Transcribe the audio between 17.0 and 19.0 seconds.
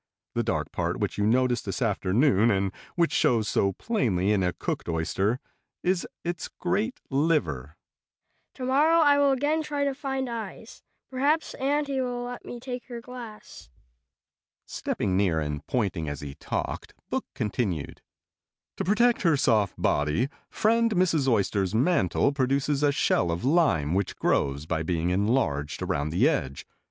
Book continued: "To